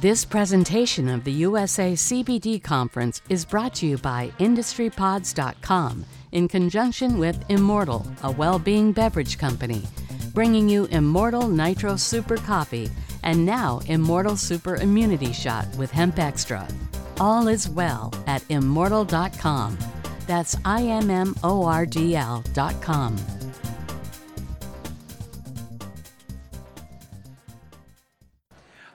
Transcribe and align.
This 0.00 0.24
presentation 0.24 1.08
of 1.08 1.24
the 1.24 1.32
USA 1.32 1.94
CBD 1.94 2.62
Conference 2.62 3.20
is 3.28 3.44
brought 3.44 3.74
to 3.76 3.86
you 3.86 3.98
by 3.98 4.30
IndustryPods.com 4.38 6.04
in 6.30 6.46
conjunction 6.46 7.18
with 7.18 7.36
Immordl, 7.48 8.06
a 8.22 8.30
well 8.30 8.60
being 8.60 8.92
beverage 8.92 9.38
company, 9.38 9.82
bringing 10.34 10.68
you 10.68 10.86
Immordl 10.86 11.50
Nitro 11.50 11.96
Super 11.96 12.36
Coffee 12.36 12.88
and 13.24 13.44
now 13.44 13.80
Immordl 13.86 14.38
Super 14.38 14.76
Immunity 14.76 15.32
Shot 15.32 15.66
with 15.76 15.90
Hemp 15.90 16.20
Extra. 16.20 16.68
All 17.18 17.48
is 17.48 17.68
well 17.68 18.14
at 18.28 18.42
Immordl.com. 18.50 19.78
That's 20.28 20.56
I 20.64 20.82
M 20.84 21.10
M 21.10 21.34
O 21.42 21.64
R 21.64 21.84
D 21.84 22.14
L.com. 22.14 23.16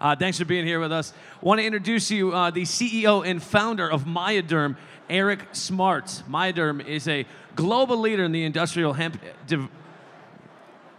Uh, 0.04 0.14
thanks 0.14 0.38
for 0.38 0.44
being 0.44 0.66
here 0.66 0.82
with 0.82 0.92
us. 0.92 1.14
Want 1.40 1.62
to 1.62 1.66
introduce 1.66 2.12
you 2.12 2.34
uh, 2.34 2.52
the 2.52 2.64
CEO 2.64 3.26
and 3.26 3.42
founder 3.42 3.90
of 3.90 4.04
Myoderm, 4.04 4.76
Eric 5.10 5.48
Smart. 5.54 6.08
Myoderm 6.30 6.86
is 6.86 7.08
a 7.08 7.26
global 7.56 7.98
leader 7.98 8.26
in 8.26 8.34
the 8.34 8.44
industrial 8.44 8.92
hemp. 8.92 9.18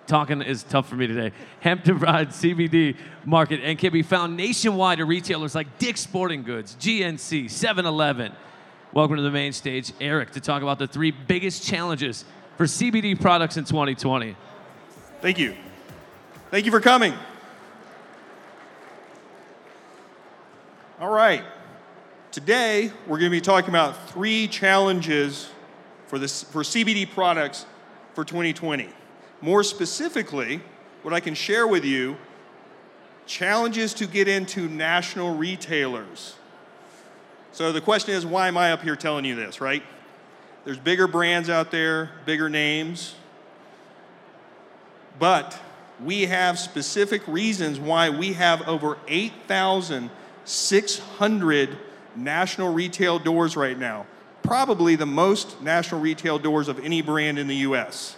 Talking 0.07 0.41
is 0.41 0.63
tough 0.63 0.89
for 0.89 0.97
me 0.97 1.07
today. 1.07 1.33
Hemp 1.61 1.85
derived 1.85 2.31
CBD 2.31 2.97
market 3.27 3.61
and 3.63 3.79
can 3.79 3.93
be 3.93 4.01
found 4.01 4.39
nationwide 4.39 5.01
at 5.01 5.07
retailers 5.07 5.55
like 5.55 5.79
Dick's 5.79 6.01
Sporting 6.01 6.43
Goods, 6.43 6.75
GNC, 6.81 7.51
7 7.51 7.85
Eleven. 7.85 8.33
Welcome 8.95 9.17
to 9.17 9.23
the 9.23 9.31
main 9.31 9.53
stage, 9.53 9.93
Eric, 10.01 10.31
to 10.31 10.41
talk 10.41 10.63
about 10.63 10.79
the 10.79 10.87
three 10.87 11.11
biggest 11.11 11.63
challenges 11.63 12.25
for 12.57 12.65
CBD 12.65 13.21
products 13.21 13.59
in 13.59 13.65
2020. 13.65 14.35
Thank 15.21 15.39
you. 15.39 15.55
Thank 16.51 16.65
you 16.65 16.71
for 16.71 16.81
coming. 16.81 17.13
All 21.01 21.11
right. 21.11 21.43
Today, 22.31 22.93
we're 23.09 23.19
going 23.19 23.29
to 23.29 23.37
be 23.37 23.41
talking 23.41 23.69
about 23.69 24.11
three 24.11 24.47
challenges 24.47 25.51
for, 26.07 26.21
this, 26.21 26.45
for 26.45 26.63
CBD 26.63 27.11
products 27.11 27.67
for 28.15 28.25
2020. 28.25 28.89
More 29.41 29.65
specifically, 29.65 30.61
what 31.03 31.13
I 31.13 31.19
can 31.19 31.35
share 31.35 31.67
with 31.67 31.85
you 31.85 32.17
challenges 33.27 33.93
to 33.95 34.07
get 34.07 34.29
into 34.29 34.69
national 34.69 35.35
retailers. 35.35 36.37
So 37.51 37.73
the 37.73 37.81
question 37.81 38.15
is, 38.15 38.25
why 38.25 38.47
am 38.47 38.57
I 38.57 38.71
up 38.71 38.83
here 38.83 38.95
telling 38.95 39.25
you 39.25 39.35
this, 39.35 39.61
right? 39.61 39.83
There's 40.65 40.79
bigger 40.79 41.09
brands 41.09 41.51
out 41.51 41.73
there, 41.73 42.11
bigger 42.25 42.49
names, 42.49 43.17
but 45.19 45.61
we 46.01 46.27
have 46.27 46.57
specific 46.57 47.27
reasons 47.27 47.81
why 47.81 48.11
we 48.11 48.35
have 48.35 48.69
over 48.69 48.97
8,600 50.45 51.77
national 52.17 52.73
retail 52.73 53.19
doors 53.19 53.57
right 53.57 53.79
now. 53.79 54.07
Probably 54.43 54.95
the 54.95 55.07
most 55.07 55.61
national 55.63 56.01
retail 56.01 56.39
doors 56.39 56.69
of 56.69 56.79
any 56.85 57.03
brand 57.03 57.39
in 57.39 57.47
the 57.47 57.57
US. 57.57 58.17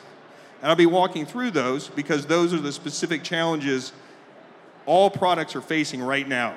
And 0.61 0.69
I'll 0.69 0.77
be 0.77 0.87
walking 0.87 1.25
through 1.25 1.53
those 1.53 1.89
because 1.89 2.27
those 2.27 2.53
are 2.53 2.59
the 2.59 2.73
specific 2.73 3.23
challenges 3.23 3.93
all 4.87 5.11
products 5.11 5.57
are 5.57 5.61
facing 5.61 6.03
right 6.03 6.27
now. 6.27 6.55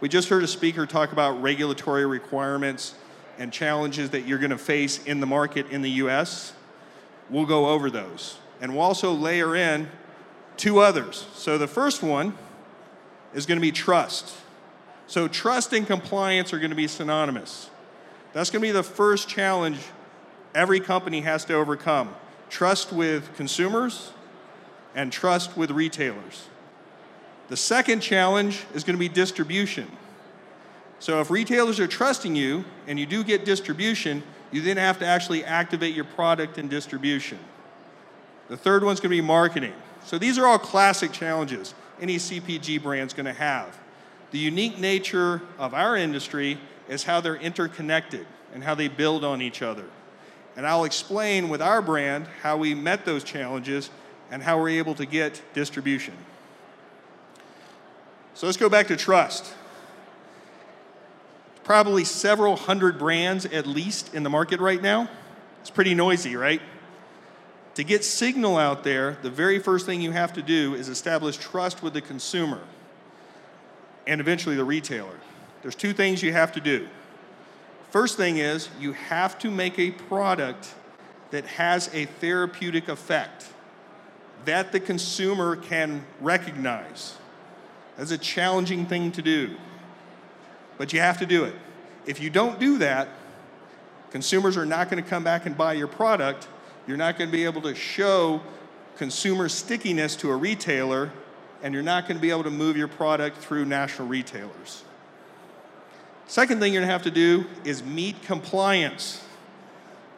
We 0.00 0.08
just 0.08 0.28
heard 0.28 0.42
a 0.42 0.48
speaker 0.48 0.86
talk 0.86 1.12
about 1.12 1.40
regulatory 1.40 2.06
requirements 2.06 2.94
and 3.38 3.52
challenges 3.52 4.10
that 4.10 4.26
you're 4.26 4.38
going 4.38 4.50
to 4.50 4.58
face 4.58 5.02
in 5.04 5.20
the 5.20 5.26
market 5.26 5.70
in 5.70 5.82
the 5.82 5.90
US. 5.90 6.54
We'll 7.30 7.46
go 7.46 7.68
over 7.68 7.90
those. 7.90 8.38
And 8.60 8.72
we'll 8.72 8.82
also 8.82 9.12
layer 9.12 9.54
in 9.54 9.88
two 10.56 10.78
others. 10.78 11.26
So 11.34 11.58
the 11.58 11.66
first 11.66 12.02
one 12.02 12.36
is 13.34 13.46
going 13.46 13.58
to 13.58 13.62
be 13.62 13.72
trust. 13.72 14.34
So 15.06 15.28
trust 15.28 15.72
and 15.72 15.86
compliance 15.86 16.52
are 16.52 16.58
going 16.58 16.70
to 16.70 16.76
be 16.76 16.88
synonymous. 16.88 17.70
That's 18.32 18.50
going 18.50 18.60
to 18.60 18.68
be 18.68 18.72
the 18.72 18.82
first 18.82 19.28
challenge 19.28 19.78
every 20.54 20.80
company 20.80 21.20
has 21.20 21.44
to 21.46 21.54
overcome 21.54 22.14
trust 22.48 22.92
with 22.92 23.34
consumers 23.36 24.12
and 24.94 25.12
trust 25.12 25.56
with 25.56 25.70
retailers. 25.70 26.46
The 27.48 27.56
second 27.56 28.00
challenge 28.00 28.64
is 28.74 28.84
going 28.84 28.96
to 28.96 29.00
be 29.00 29.08
distribution. 29.08 29.90
So 30.98 31.20
if 31.20 31.30
retailers 31.30 31.78
are 31.78 31.86
trusting 31.86 32.34
you 32.34 32.64
and 32.86 32.98
you 32.98 33.06
do 33.06 33.22
get 33.22 33.44
distribution, 33.44 34.22
you 34.50 34.62
then 34.62 34.76
have 34.76 34.98
to 35.00 35.06
actually 35.06 35.44
activate 35.44 35.94
your 35.94 36.04
product 36.04 36.58
and 36.58 36.70
distribution. 36.70 37.38
The 38.48 38.56
third 38.56 38.84
one's 38.84 39.00
going 39.00 39.10
to 39.10 39.16
be 39.16 39.20
marketing. 39.20 39.74
So 40.04 40.18
these 40.18 40.38
are 40.38 40.46
all 40.46 40.58
classic 40.58 41.12
challenges 41.12 41.74
any 42.00 42.16
CPG 42.16 42.82
brand's 42.82 43.14
going 43.14 43.26
to 43.26 43.32
have. 43.32 43.78
The 44.30 44.38
unique 44.38 44.78
nature 44.78 45.42
of 45.58 45.72
our 45.74 45.96
industry 45.96 46.58
is 46.88 47.04
how 47.04 47.20
they're 47.20 47.36
interconnected 47.36 48.26
and 48.52 48.64
how 48.64 48.74
they 48.74 48.88
build 48.88 49.24
on 49.24 49.40
each 49.40 49.62
other. 49.62 49.84
And 50.56 50.66
I'll 50.66 50.84
explain 50.84 51.48
with 51.48 51.60
our 51.60 51.82
brand 51.82 52.26
how 52.42 52.56
we 52.56 52.74
met 52.74 53.04
those 53.04 53.22
challenges 53.22 53.90
and 54.30 54.42
how 54.42 54.58
we're 54.58 54.70
able 54.70 54.94
to 54.94 55.06
get 55.06 55.42
distribution. 55.54 56.14
So 58.34 58.46
let's 58.46 58.58
go 58.58 58.68
back 58.68 58.88
to 58.88 58.96
trust. 58.96 59.54
Probably 61.62 62.04
several 62.04 62.56
hundred 62.56 62.98
brands 62.98 63.44
at 63.46 63.66
least 63.66 64.14
in 64.14 64.22
the 64.22 64.30
market 64.30 64.60
right 64.60 64.80
now. 64.80 65.08
It's 65.60 65.70
pretty 65.70 65.94
noisy, 65.94 66.36
right? 66.36 66.62
To 67.74 67.84
get 67.84 68.04
signal 68.04 68.56
out 68.56 68.84
there, 68.84 69.18
the 69.22 69.30
very 69.30 69.58
first 69.58 69.84
thing 69.84 70.00
you 70.00 70.12
have 70.12 70.32
to 70.34 70.42
do 70.42 70.74
is 70.74 70.88
establish 70.88 71.36
trust 71.36 71.82
with 71.82 71.92
the 71.92 72.00
consumer 72.00 72.60
and 74.06 74.20
eventually 74.20 74.56
the 74.56 74.64
retailer. 74.64 75.18
There's 75.62 75.74
two 75.74 75.92
things 75.92 76.22
you 76.22 76.32
have 76.32 76.52
to 76.52 76.60
do. 76.60 76.88
First 77.90 78.16
thing 78.16 78.38
is 78.38 78.68
you 78.80 78.92
have 78.92 79.38
to 79.40 79.50
make 79.50 79.78
a 79.78 79.90
product 79.90 80.74
that 81.30 81.44
has 81.46 81.90
a 81.92 82.04
therapeutic 82.04 82.88
effect 82.88 83.48
that 84.44 84.72
the 84.72 84.80
consumer 84.80 85.56
can 85.56 86.04
recognize. 86.20 87.16
That's 87.96 88.10
a 88.10 88.18
challenging 88.18 88.86
thing 88.86 89.12
to 89.12 89.22
do, 89.22 89.56
but 90.78 90.92
you 90.92 91.00
have 91.00 91.18
to 91.18 91.26
do 91.26 91.44
it. 91.44 91.54
If 92.06 92.20
you 92.20 92.30
don't 92.30 92.60
do 92.60 92.78
that, 92.78 93.08
consumers 94.10 94.56
are 94.56 94.66
not 94.66 94.88
going 94.90 95.02
to 95.02 95.08
come 95.08 95.24
back 95.24 95.46
and 95.46 95.56
buy 95.56 95.72
your 95.72 95.88
product. 95.88 96.48
You're 96.86 96.96
not 96.96 97.18
going 97.18 97.28
to 97.28 97.32
be 97.32 97.44
able 97.44 97.62
to 97.62 97.74
show 97.74 98.40
consumer 98.96 99.48
stickiness 99.48 100.14
to 100.16 100.30
a 100.30 100.36
retailer, 100.36 101.10
and 101.66 101.74
you're 101.74 101.82
not 101.82 102.06
going 102.06 102.16
to 102.16 102.22
be 102.22 102.30
able 102.30 102.44
to 102.44 102.50
move 102.50 102.76
your 102.76 102.86
product 102.86 103.38
through 103.38 103.64
national 103.64 104.06
retailers. 104.06 104.84
Second 106.28 106.60
thing 106.60 106.72
you're 106.72 106.80
going 106.80 106.86
to 106.86 106.92
have 106.92 107.02
to 107.02 107.10
do 107.10 107.44
is 107.64 107.82
meet 107.82 108.22
compliance. 108.22 109.20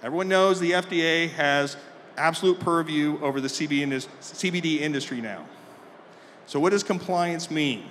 Everyone 0.03 0.29
knows 0.29 0.61
the 0.61 0.73
FDA 0.73 1.31
has 1.31 1.79
absolute 2.19 2.61
purview 2.61 3.19
over 3.23 3.41
the 3.41 3.49
CBD 3.49 4.81
industry 4.81 5.23
now. 5.23 5.47
So, 6.45 6.61
what 6.61 6.73
does 6.73 6.83
compliance 6.83 7.51
mean? 7.51 7.87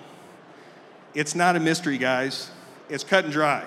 It's 1.16 1.34
not 1.34 1.56
a 1.56 1.60
mystery, 1.60 1.98
guys. 1.98 2.52
It's 2.90 3.04
cut 3.04 3.24
and 3.24 3.34
dry. 3.34 3.66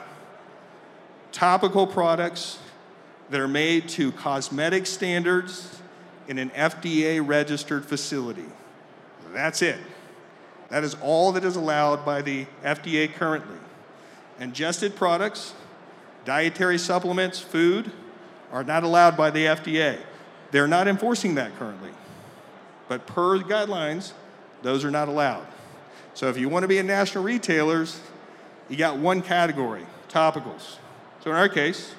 Topical 1.33 1.89
products 1.89 2.61
that 3.31 3.41
are 3.41 3.49
made 3.49 3.89
to 3.89 4.13
cosmetic 4.13 4.87
standards 4.87 5.81
in 6.29 6.39
an 6.39 6.51
FDA 6.51 7.21
registered 7.27 7.85
facility. 7.85 8.47
That's 9.33 9.63
it. 9.63 9.79
That 10.69 10.85
is 10.85 10.97
all 11.03 11.33
that 11.33 11.45
is 11.45 11.57
allowed 11.57 12.05
by 12.05 12.23
the 12.23 12.47
FDA 12.63 13.13
currently. 13.13 13.59
Ingested 14.39 14.97
products, 14.97 15.55
dietary 16.25 16.79
supplements, 16.79 17.39
food 17.41 17.91
are 18.53 18.65
not 18.65 18.85
allowed 18.85 19.17
by 19.17 19.31
the 19.31 19.47
FDA. 19.47 19.99
They're 20.51 20.69
not 20.69 20.89
enforcing 20.89 21.35
that 21.37 21.57
currently. 21.59 21.91
But 22.89 23.07
per 23.07 23.39
guidelines, 23.39 24.13
those 24.63 24.85
are 24.85 24.91
not 24.91 25.09
allowed. 25.09 25.47
So 26.15 26.29
if 26.29 26.37
you 26.37 26.49
want 26.49 26.65
to 26.65 26.69
be 26.69 26.79
in 26.79 26.87
national 26.87 27.25
retailers, 27.25 28.01
you 28.69 28.77
got 28.77 28.97
one 28.97 29.23
category 29.23 29.87
topicals. 30.09 30.77
So 31.23 31.31
in 31.31 31.37
our 31.37 31.49
case, 31.49 31.95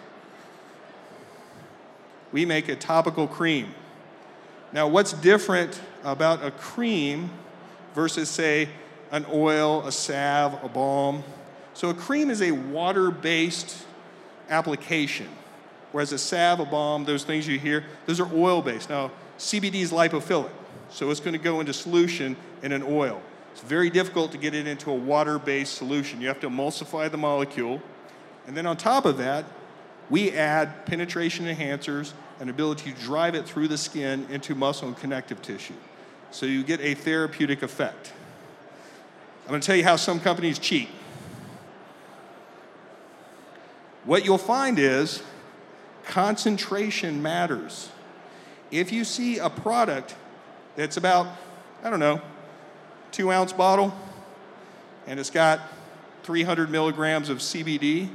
we 2.31 2.45
make 2.45 2.69
a 2.69 2.75
topical 2.75 3.27
cream. 3.27 3.73
Now, 4.73 4.87
what's 4.87 5.13
different 5.13 5.81
about 6.03 6.43
a 6.45 6.51
cream 6.51 7.29
versus, 7.93 8.29
say, 8.29 8.69
an 9.11 9.25
oil, 9.31 9.85
a 9.85 9.91
salve, 9.91 10.63
a 10.63 10.69
balm? 10.69 11.23
So, 11.73 11.89
a 11.89 11.93
cream 11.93 12.29
is 12.29 12.41
a 12.41 12.51
water 12.51 13.11
based 13.11 13.85
application, 14.49 15.27
whereas 15.91 16.13
a 16.13 16.17
salve, 16.17 16.61
a 16.61 16.65
balm, 16.65 17.05
those 17.05 17.23
things 17.23 17.47
you 17.47 17.59
hear, 17.59 17.85
those 18.05 18.19
are 18.19 18.29
oil 18.33 18.61
based. 18.61 18.89
Now, 18.89 19.11
CBD 19.37 19.75
is 19.75 19.91
lipophilic, 19.91 20.51
so 20.89 21.09
it's 21.09 21.19
going 21.19 21.33
to 21.33 21.39
go 21.39 21.59
into 21.59 21.73
solution 21.73 22.37
in 22.61 22.71
an 22.71 22.83
oil. 22.83 23.21
It's 23.51 23.61
very 23.61 23.89
difficult 23.89 24.31
to 24.31 24.37
get 24.37 24.53
it 24.53 24.67
into 24.67 24.91
a 24.91 24.95
water 24.95 25.37
based 25.37 25.75
solution. 25.75 26.21
You 26.21 26.27
have 26.29 26.39
to 26.41 26.49
emulsify 26.49 27.11
the 27.11 27.17
molecule. 27.17 27.81
And 28.47 28.55
then 28.55 28.65
on 28.65 28.77
top 28.77 29.05
of 29.05 29.17
that, 29.17 29.45
we 30.09 30.31
add 30.31 30.85
penetration 30.85 31.45
enhancers 31.45 32.13
and 32.41 32.49
ability 32.49 32.91
to 32.91 32.99
drive 33.01 33.35
it 33.35 33.45
through 33.45 33.67
the 33.67 33.77
skin 33.77 34.25
into 34.31 34.55
muscle 34.55 34.87
and 34.87 34.97
connective 34.97 35.43
tissue. 35.43 35.75
So 36.31 36.47
you 36.47 36.63
get 36.63 36.81
a 36.81 36.95
therapeutic 36.95 37.61
effect. 37.61 38.13
I'm 39.43 39.49
going 39.49 39.61
to 39.61 39.65
tell 39.65 39.75
you 39.75 39.83
how 39.83 39.95
some 39.95 40.19
companies 40.19 40.57
cheat. 40.57 40.89
What 44.05 44.25
you'll 44.25 44.39
find 44.39 44.79
is 44.79 45.21
concentration 46.03 47.21
matters. 47.21 47.89
If 48.71 48.91
you 48.91 49.03
see 49.03 49.37
a 49.37 49.49
product 49.51 50.15
that's 50.75 50.97
about, 50.97 51.27
I 51.83 51.91
don't 51.91 51.99
know, 51.99 52.21
two 53.11 53.31
ounce 53.31 53.53
bottle, 53.53 53.93
and 55.05 55.19
it's 55.19 55.29
got 55.29 55.59
300 56.23 56.71
milligrams 56.71 57.29
of 57.29 57.37
CBD, 57.37 58.09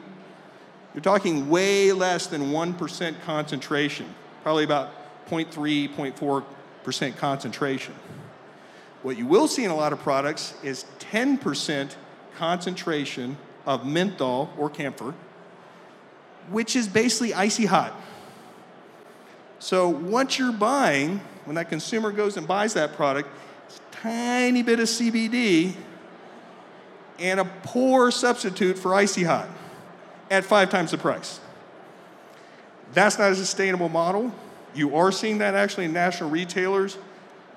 you're 0.96 1.02
talking 1.02 1.50
way 1.50 1.92
less 1.92 2.26
than 2.26 2.50
1% 2.50 3.20
concentration, 3.20 4.14
probably 4.42 4.64
about 4.64 4.90
0.3, 5.28 5.94
0.4% 5.94 7.16
concentration. 7.18 7.94
What 9.02 9.18
you 9.18 9.26
will 9.26 9.46
see 9.46 9.62
in 9.62 9.70
a 9.70 9.76
lot 9.76 9.92
of 9.92 9.98
products 9.98 10.54
is 10.62 10.86
10% 11.00 11.94
concentration 12.38 13.36
of 13.66 13.84
menthol 13.84 14.50
or 14.56 14.70
camphor, 14.70 15.12
which 16.48 16.74
is 16.74 16.88
basically 16.88 17.34
icy 17.34 17.66
hot. 17.66 17.92
So 19.58 19.90
once 19.90 20.38
you're 20.38 20.50
buying, 20.50 21.20
when 21.44 21.56
that 21.56 21.68
consumer 21.68 22.10
goes 22.10 22.38
and 22.38 22.48
buys 22.48 22.72
that 22.72 22.94
product, 22.94 23.28
it's 23.66 23.76
a 23.76 23.96
tiny 23.96 24.62
bit 24.62 24.80
of 24.80 24.86
CBD 24.86 25.74
and 27.18 27.38
a 27.38 27.44
poor 27.44 28.10
substitute 28.10 28.78
for 28.78 28.94
icy 28.94 29.24
hot 29.24 29.46
at 30.30 30.44
five 30.44 30.70
times 30.70 30.90
the 30.90 30.98
price. 30.98 31.40
That's 32.92 33.18
not 33.18 33.32
a 33.32 33.36
sustainable 33.36 33.88
model. 33.88 34.32
You 34.74 34.96
are 34.96 35.10
seeing 35.10 35.38
that 35.38 35.54
actually 35.54 35.86
in 35.86 35.92
national 35.92 36.30
retailers. 36.30 36.98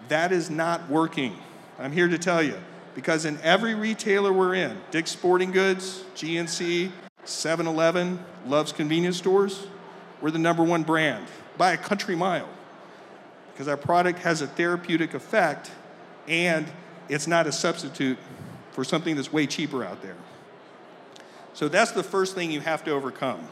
That 0.08 0.32
is 0.32 0.50
not 0.50 0.90
working. 0.90 1.38
I'm 1.78 1.92
here 1.92 2.08
to 2.08 2.18
tell 2.18 2.42
you 2.42 2.56
because 2.96 3.26
in 3.26 3.40
every 3.42 3.76
retailer 3.76 4.34
we're 4.34 4.56
in, 4.56 4.78
Dick's 4.92 5.12
Sporting 5.12 5.52
Goods, 5.52 6.04
GNC, 6.16 6.92
7 7.26 7.68
Eleven, 7.68 8.24
Love's 8.46 8.72
Convenience 8.72 9.18
Stores, 9.18 9.68
we're 10.22 10.32
the 10.32 10.40
number 10.40 10.64
one 10.64 10.84
brand 10.84 11.26
by 11.58 11.74
a 11.74 11.78
country 11.78 12.16
mile 12.16 12.50
because 13.52 13.68
our 13.68 13.78
product 13.78 14.20
has 14.20 14.42
a 14.42 14.48
therapeutic 14.48 15.14
effect 15.14 15.72
and 16.28 16.66
it's 17.10 17.28
not 17.28 17.48
a 17.48 17.52
substitute 17.52 18.18
for 18.72 18.84
something 18.84 19.16
that's 19.16 19.34
way 19.34 19.46
cheaper 19.46 19.84
out 19.84 20.02
there. 20.02 20.16
So 21.60 21.68
that's 21.68 21.92
the 21.92 22.04
first 22.04 22.36
thing 22.36 22.52
you 22.52 22.62
have 22.62 22.86
to 22.86 22.92
overcome. 22.92 23.46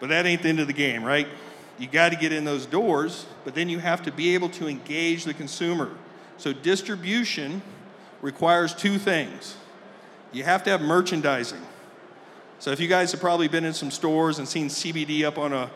But 0.00 0.08
that 0.08 0.24
ain't 0.24 0.40
the 0.40 0.48
end 0.48 0.60
of 0.60 0.66
the 0.66 0.72
game, 0.72 1.04
right? 1.04 1.28
You 1.78 1.86
got 1.86 2.08
to 2.08 2.16
get 2.16 2.32
in 2.32 2.46
those 2.46 2.64
doors, 2.64 3.26
but 3.44 3.54
then 3.54 3.68
you 3.68 3.80
have 3.80 4.02
to 4.04 4.10
be 4.10 4.32
able 4.32 4.48
to 4.48 4.66
engage 4.66 5.24
the 5.24 5.34
consumer. 5.34 5.90
So 6.38 6.54
distribution 6.54 7.60
requires 8.22 8.74
two 8.74 8.96
things. 8.96 9.58
You 10.32 10.42
have 10.44 10.62
to 10.62 10.70
have 10.70 10.80
merchandising. 10.80 11.60
So 12.60 12.70
if 12.70 12.80
you 12.80 12.88
guys 12.88 13.12
have 13.12 13.20
probably 13.20 13.48
been 13.48 13.66
in 13.66 13.74
some 13.74 13.90
stores 13.90 14.38
and 14.38 14.48
seen 14.48 14.68
CBD 14.68 15.24
up 15.24 15.36
on 15.36 15.52
a, 15.52 15.70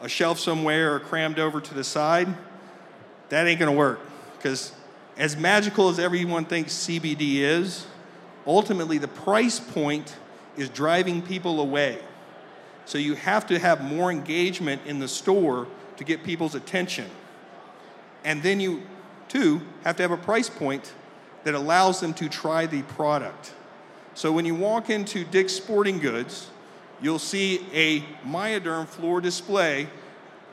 a 0.00 0.08
shelf 0.08 0.40
somewhere 0.40 0.96
or 0.96 0.98
crammed 0.98 1.38
over 1.38 1.60
to 1.60 1.74
the 1.74 1.84
side, 1.84 2.26
that 3.28 3.46
ain't 3.46 3.60
gonna 3.60 3.70
work. 3.70 4.00
Because 4.36 4.72
as 5.16 5.36
magical 5.36 5.88
as 5.90 6.00
everyone 6.00 6.44
thinks 6.44 6.74
CBD 6.74 7.36
is, 7.36 7.86
ultimately 8.46 8.98
the 8.98 9.08
price 9.08 9.60
point 9.60 10.16
is 10.56 10.68
driving 10.68 11.22
people 11.22 11.60
away. 11.60 11.98
So 12.84 12.98
you 12.98 13.14
have 13.14 13.46
to 13.48 13.58
have 13.58 13.82
more 13.82 14.10
engagement 14.10 14.82
in 14.86 14.98
the 14.98 15.08
store 15.08 15.68
to 15.96 16.04
get 16.04 16.24
people's 16.24 16.54
attention. 16.54 17.08
And 18.24 18.42
then 18.42 18.60
you, 18.60 18.82
too, 19.28 19.62
have 19.84 19.96
to 19.96 20.02
have 20.02 20.10
a 20.10 20.16
price 20.16 20.50
point 20.50 20.92
that 21.44 21.54
allows 21.54 22.00
them 22.00 22.12
to 22.14 22.28
try 22.28 22.66
the 22.66 22.82
product. 22.82 23.54
So 24.14 24.32
when 24.32 24.44
you 24.44 24.54
walk 24.54 24.90
into 24.90 25.24
Dick's 25.24 25.52
Sporting 25.52 25.98
Goods, 25.98 26.48
you'll 27.00 27.18
see 27.18 27.64
a 27.72 28.00
Myoderm 28.26 28.86
floor 28.86 29.20
display 29.20 29.88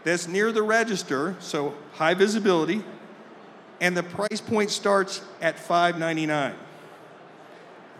that's 0.04 0.28
near 0.28 0.51
the 0.51 0.63
register, 0.63 1.36
so 1.39 1.74
high 1.94 2.13
visibility, 2.13 2.84
and 3.81 3.98
the 3.98 4.04
price 4.04 4.39
point 4.39 4.69
starts 4.69 5.22
at 5.42 5.57
$5.99. 5.57 6.54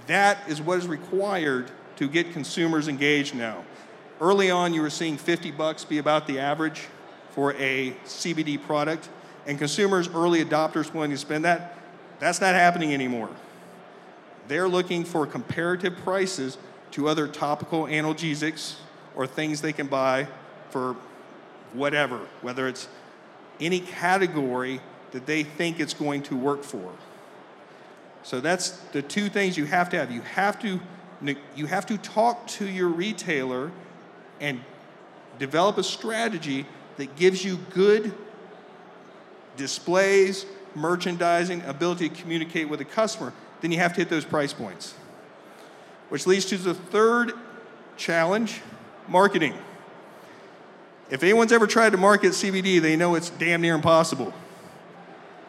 That 0.08 0.50
is 0.50 0.62
what 0.62 0.80
is 0.80 0.88
required 0.88 1.72
to 1.98 2.08
get 2.08 2.34
consumers 2.34 2.88
engaged 2.88 3.36
now. 3.36 3.64
Early 4.20 4.50
on, 4.50 4.74
you 4.74 4.82
were 4.82 4.90
seeing 4.90 5.18
50 5.18 5.52
bucks 5.52 5.86
be 5.86 6.00
about 6.00 6.28
the 6.28 6.40
average 6.40 6.88
for 7.32 7.54
a 7.54 7.96
CBD 8.06 8.62
product, 8.62 9.10
and 9.46 9.60
consumers, 9.60 10.08
early 10.10 10.44
adopters, 10.44 10.94
willing 10.94 11.12
to 11.12 11.18
spend 11.18 11.46
that. 11.46 11.78
That's 12.20 12.42
not 12.42 12.56
happening 12.56 12.94
anymore. 12.94 13.30
They're 14.48 14.68
looking 14.68 15.04
for 15.04 15.28
comparative 15.28 15.96
prices 15.98 16.58
to 16.92 17.08
other 17.08 17.28
topical 17.28 17.84
analgesics 17.84 18.76
or 19.16 19.28
things 19.28 19.62
they 19.62 19.74
can 19.74 19.88
buy 19.88 20.28
for 20.72 20.96
whatever, 21.74 22.22
whether 22.42 22.68
it's 22.68 22.88
any 23.60 23.82
category 23.82 24.80
that 25.12 25.26
they 25.26 25.44
think 25.44 25.80
it's 25.80 25.94
going 25.94 26.24
to 26.24 26.36
work 26.36 26.64
for. 26.64 26.92
So 28.28 28.42
that's 28.42 28.72
the 28.92 29.02
two 29.02 29.30
things 29.30 29.56
you 29.56 29.64
have 29.64 29.90
to 29.92 29.98
have. 29.98 30.12
You 30.12 30.20
have 30.20 30.60
to 30.60 30.82
you 31.56 31.66
have 31.66 31.86
to 31.86 31.98
talk 31.98 32.46
to 32.48 32.66
your 32.68 32.90
retailer 32.90 33.72
and 34.42 34.60
develop 35.40 35.78
a 35.78 35.84
strategy 35.84 36.66
that 36.98 37.16
gives 37.16 37.46
you 37.46 37.56
good 37.70 38.14
displays, 39.56 40.46
merchandising, 40.76 41.62
ability 41.62 42.10
to 42.10 42.16
communicate 42.16 42.68
with 42.68 42.80
the 42.80 42.86
customer. 42.86 43.32
Then 43.62 43.72
you 43.72 43.78
have 43.78 43.94
to 43.94 44.02
hit 44.02 44.10
those 44.10 44.26
price 44.26 44.52
points. 44.52 44.94
Which 46.10 46.28
leads 46.28 46.44
to 46.48 46.58
the 46.58 46.74
third 46.74 47.32
challenge 47.96 48.60
marketing. 49.08 49.54
If 51.10 51.24
anyone's 51.24 51.54
ever 51.54 51.66
tried 51.66 51.92
to 51.92 51.98
market 51.98 52.34
CBD, 52.34 52.82
they 52.82 52.98
know 52.98 53.16
it's 53.16 53.30
damn 53.30 53.62
near 53.62 53.76
impossible. 53.76 54.34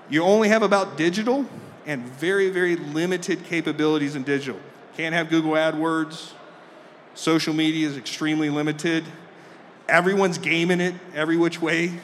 You 0.09 0.23
only 0.23 0.49
have 0.49 0.63
about 0.63 0.97
digital 0.97 1.45
and 1.89 2.03
very, 2.03 2.51
very 2.51 2.77
limited 2.77 3.43
capabilities 3.45 4.15
in 4.15 4.23
digital. 4.23 4.61
Can't 4.95 5.15
have 5.15 5.31
Google 5.31 5.53
AdWords. 5.53 6.33
Social 7.15 7.55
media 7.55 7.89
is 7.89 7.97
extremely 7.97 8.51
limited. 8.51 9.05
Everyone's 9.89 10.37
gaming 10.37 10.83
it 10.83 10.95
every 11.15 11.39
which 11.39 11.63
way. 11.63 11.99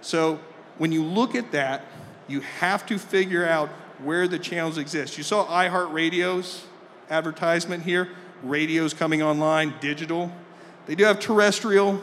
So 0.00 0.38
when 0.78 0.92
you 0.92 1.02
look 1.02 1.34
at 1.34 1.50
that, 1.50 1.86
you 2.28 2.40
have 2.40 2.86
to 2.86 2.98
figure 2.98 3.44
out 3.44 3.68
where 3.98 4.28
the 4.28 4.38
channels 4.38 4.78
exist. 4.78 5.18
You 5.18 5.24
saw 5.24 5.44
iHeartRadio's 5.46 6.64
advertisement 7.10 7.82
here. 7.82 8.08
Radio's 8.44 8.94
coming 8.94 9.22
online, 9.22 9.74
digital. 9.80 10.32
They 10.86 10.94
do 10.94 11.02
have 11.04 11.18
terrestrial, 11.18 12.02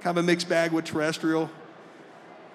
kind 0.00 0.16
of 0.16 0.24
a 0.24 0.26
mixed 0.26 0.48
bag 0.48 0.72
with 0.72 0.86
terrestrial. 0.86 1.50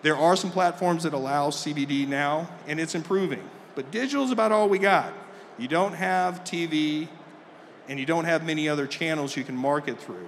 There 0.04 0.18
are 0.18 0.36
some 0.36 0.52
platforms 0.52 1.04
that 1.04 1.14
allow 1.14 1.50
CBD 1.50 2.08
now, 2.08 2.50
and 2.68 2.80
it's 2.80 2.94
improving. 2.94 3.42
But 3.74 3.90
digital 3.90 4.26
is 4.26 4.32
about 4.32 4.52
all 4.52 4.70
we 4.70 4.78
got. 4.78 5.14
You 5.58 5.70
don't 5.70 5.94
have 5.94 6.44
TV, 6.44 7.08
and 7.88 7.98
you 7.98 8.06
don't 8.06 8.26
have 8.26 8.46
many 8.46 8.68
other 8.68 8.86
channels 8.86 9.36
you 9.36 9.46
can 9.46 9.56
market 9.56 10.00
through. 10.00 10.28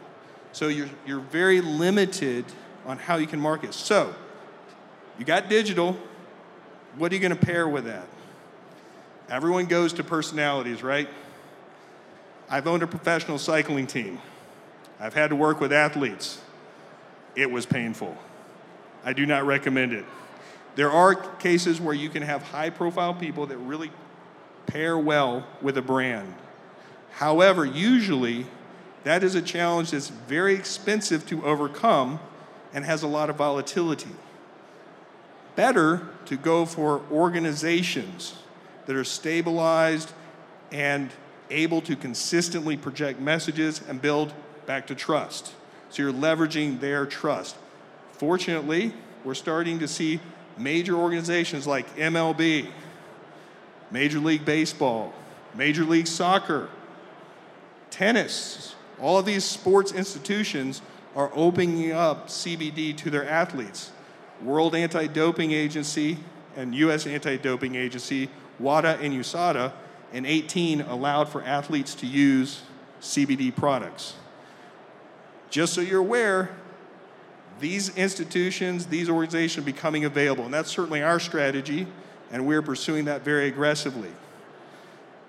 So 0.53 0.69
you're, 0.69 0.89
you're 1.05 1.19
very 1.19 1.59
limited 1.59 2.45
on 2.85 2.97
how 2.97 3.17
you 3.17 3.27
can 3.27 3.39
market. 3.39 3.73
So 3.73 4.15
you 5.19 5.25
got 5.25 5.49
digital. 5.49 5.97
What 6.97 7.11
are 7.11 7.15
you 7.15 7.21
going 7.21 7.37
to 7.37 7.45
pair 7.45 7.67
with 7.67 7.83
that? 7.85 8.07
Everyone 9.29 9.65
goes 9.65 9.91
to 9.93 10.03
personalities, 10.05 10.83
right? 10.83 11.09
I've 12.49 12.67
owned 12.67 12.83
a 12.83 12.87
professional 12.87 13.39
cycling 13.39 13.87
team. 13.87 14.19
I've 15.01 15.15
had 15.15 15.31
to 15.31 15.35
work 15.35 15.59
with 15.59 15.73
athletes. 15.73 16.39
It 17.35 17.51
was 17.51 17.65
painful. 17.65 18.17
I 19.05 19.13
do 19.13 19.25
not 19.25 19.45
recommend 19.45 19.93
it. 19.93 20.03
There 20.75 20.91
are 20.91 21.15
cases 21.15 21.79
where 21.79 21.93
you 21.93 22.09
can 22.09 22.23
have 22.23 22.41
high 22.41 22.71
profile 22.71 23.13
people 23.13 23.45
that 23.45 23.57
really 23.57 23.91
pair 24.65 24.97
well 24.97 25.47
with 25.61 25.77
a 25.77 25.81
brand. 25.81 26.33
However, 27.11 27.63
usually 27.63 28.47
that 29.03 29.23
is 29.23 29.35
a 29.35 29.41
challenge 29.41 29.91
that's 29.91 30.09
very 30.09 30.55
expensive 30.55 31.25
to 31.27 31.45
overcome 31.45 32.19
and 32.73 32.83
has 32.83 33.03
a 33.03 33.07
lot 33.07 33.29
of 33.29 33.37
volatility. 33.37 34.09
Better 35.55 36.07
to 36.25 36.35
go 36.35 36.65
for 36.65 37.03
organizations 37.11 38.35
that 38.87 38.95
are 38.95 39.03
stabilized 39.03 40.11
and 40.71 41.11
able 41.49 41.79
to 41.81 41.95
consistently 41.95 42.75
project 42.75 43.19
messages 43.19 43.81
and 43.87 44.01
build 44.01 44.33
back 44.65 44.87
to 44.87 44.95
trust. 44.95 45.53
So 45.89 46.01
you're 46.01 46.11
leveraging 46.11 46.79
their 46.79 47.05
trust. 47.05 47.55
Fortunately, 48.17 48.93
we're 49.25 49.33
starting 49.33 49.79
to 49.79 49.87
see 49.87 50.21
major 50.57 50.95
organizations 50.95 51.67
like 51.67 51.97
MLB, 51.97 52.69
Major 53.91 54.19
League 54.19 54.45
Baseball, 54.45 55.13
Major 55.53 55.83
League 55.83 56.07
Soccer, 56.07 56.69
tennis, 57.89 58.75
all 59.01 59.17
of 59.17 59.25
these 59.25 59.43
sports 59.43 59.91
institutions 59.91 60.81
are 61.15 61.29
opening 61.33 61.91
up 61.91 62.27
CBD 62.27 62.95
to 62.97 63.09
their 63.09 63.27
athletes. 63.27 63.91
World 64.41 64.75
Anti 64.75 65.07
Doping 65.07 65.51
Agency 65.51 66.17
and 66.55 66.73
US 66.75 67.05
Anti 67.05 67.37
Doping 67.37 67.75
Agency 67.75 68.29
WADA 68.59 68.99
and 69.01 69.13
USADA, 69.13 69.73
and 70.13 70.25
18 70.25 70.81
allowed 70.81 71.27
for 71.27 71.43
athletes 71.43 71.93
to 71.95 72.07
use 72.07 72.61
CBD 73.01 73.53
products. 73.53 74.15
Just 75.49 75.73
so 75.73 75.81
you're 75.81 75.99
aware, 75.99 76.55
these 77.59 77.95
institutions, 77.97 78.87
these 78.87 79.09
organizations 79.09 79.65
becoming 79.65 80.05
available, 80.05 80.45
and 80.45 80.53
that's 80.53 80.69
certainly 80.69 81.01
our 81.01 81.19
strategy, 81.19 81.87
and 82.31 82.45
we're 82.45 82.61
pursuing 82.61 83.05
that 83.05 83.21
very 83.21 83.47
aggressively. 83.47 84.11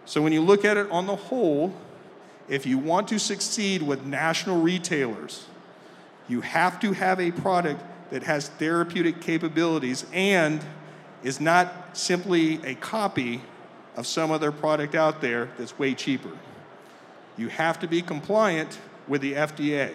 So 0.05 0.23
when 0.23 0.33
you 0.33 0.41
look 0.41 0.65
at 0.65 0.77
it 0.77 0.91
on 0.91 1.07
the 1.07 1.17
whole, 1.17 1.75
if 2.49 2.67
you 2.67 2.79
want 2.79 3.09
to 3.09 3.19
succeed 3.19 3.83
with 3.83 4.05
national 4.05 4.61
retailers, 4.61 5.47
you 6.29 6.41
have 6.41 6.81
to 6.81 6.93
have 6.93 7.21
a 7.21 7.31
product 7.33 7.83
that 8.11 8.23
has 8.23 8.49
therapeutic 8.49 9.21
capabilities 9.21 10.07
and 10.13 10.65
is 11.23 11.41
not 11.41 11.97
simply 11.97 12.65
a 12.65 12.75
copy 12.77 13.43
of 13.97 14.07
some 14.07 14.31
other 14.31 14.53
product 14.53 14.95
out 14.95 15.21
there 15.21 15.49
that's 15.59 15.79
way 15.79 15.95
cheaper. 15.95 16.31
You 17.37 17.49
have 17.49 17.81
to 17.81 17.89
be 17.89 18.03
compliant 18.03 18.79
with 19.09 19.23
the 19.23 19.35
FDA. 19.35 19.93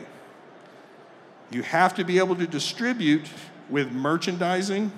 You 1.52 1.64
have 1.64 1.96
to 1.96 2.04
be 2.04 2.18
able 2.18 2.36
to 2.38 2.48
distribute 2.48 3.30
with 3.70 3.92
merchandising 3.92 4.92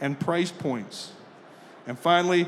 and 0.00 0.18
price 0.18 0.50
points. 0.50 1.12
And 1.86 1.98
finally, 1.98 2.46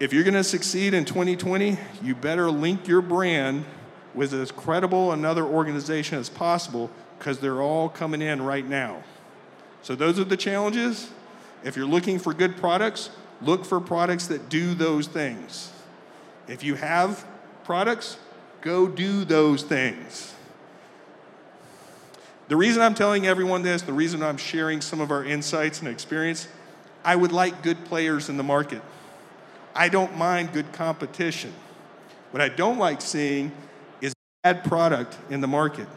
if 0.00 0.12
you're 0.12 0.24
going 0.24 0.34
to 0.34 0.44
succeed 0.44 0.94
in 0.94 1.04
2020, 1.04 1.78
you 2.02 2.14
better 2.14 2.50
link 2.50 2.88
your 2.88 3.00
brand 3.00 3.64
with 4.14 4.32
as 4.32 4.50
credible 4.50 5.12
another 5.12 5.44
organization 5.44 6.18
as 6.18 6.28
possible 6.28 6.90
because 7.18 7.38
they're 7.38 7.62
all 7.62 7.88
coming 7.88 8.20
in 8.20 8.42
right 8.42 8.66
now. 8.66 9.02
So 9.82 9.94
those 9.94 10.18
are 10.18 10.24
the 10.24 10.36
challenges. 10.36 11.10
If 11.62 11.76
you're 11.76 11.86
looking 11.86 12.18
for 12.18 12.34
good 12.34 12.56
products, 12.56 13.10
look 13.40 13.64
for 13.64 13.80
products 13.80 14.26
that 14.28 14.48
do 14.48 14.74
those 14.74 15.06
things. 15.06 15.72
If 16.48 16.62
you 16.62 16.74
have 16.74 17.24
products, 17.64 18.18
go 18.60 18.86
do 18.86 19.24
those 19.24 19.62
things. 19.62 20.33
The 22.54 22.58
reason 22.58 22.82
I'm 22.82 22.94
telling 22.94 23.26
everyone 23.26 23.62
this, 23.62 23.82
the 23.82 23.92
reason 23.92 24.22
I'm 24.22 24.36
sharing 24.36 24.80
some 24.80 25.00
of 25.00 25.10
our 25.10 25.24
insights 25.24 25.80
and 25.80 25.88
experience, 25.88 26.46
I 27.04 27.16
would 27.16 27.32
like 27.32 27.64
good 27.64 27.84
players 27.84 28.28
in 28.28 28.36
the 28.36 28.44
market. 28.44 28.80
I 29.74 29.88
don't 29.88 30.16
mind 30.16 30.52
good 30.52 30.72
competition. 30.72 31.52
What 32.30 32.40
I 32.40 32.48
don't 32.48 32.78
like 32.78 33.00
seeing 33.00 33.50
is 34.00 34.14
bad 34.44 34.62
product 34.62 35.18
in 35.30 35.40
the 35.40 35.48
market. 35.48 35.88